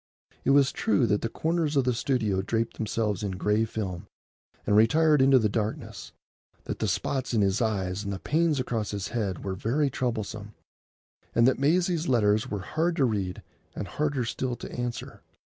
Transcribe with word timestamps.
It 0.43 0.49
was 0.49 0.71
true 0.71 1.05
that 1.05 1.21
the 1.21 1.29
corners 1.29 1.75
of 1.77 1.83
the 1.83 1.93
studio 1.93 2.41
draped 2.41 2.77
themselves 2.77 3.21
in 3.21 3.33
gray 3.33 3.65
film 3.65 4.07
and 4.65 4.75
retired 4.75 5.21
into 5.21 5.37
the 5.37 5.47
darkness, 5.47 6.11
that 6.63 6.79
the 6.79 6.87
spots 6.87 7.35
in 7.35 7.41
his 7.41 7.61
eyes 7.61 8.03
and 8.03 8.11
the 8.11 8.17
pains 8.17 8.59
across 8.59 8.89
his 8.89 9.09
head 9.09 9.43
were 9.45 9.53
very 9.53 9.91
troublesome, 9.91 10.55
and 11.35 11.47
that 11.47 11.59
Maisie's 11.59 12.07
letters 12.07 12.49
were 12.49 12.61
hard 12.61 12.95
to 12.95 13.05
read 13.05 13.43
and 13.75 13.87
harder 13.87 14.25
still 14.25 14.55
to 14.55 14.71
answer. 14.71 15.21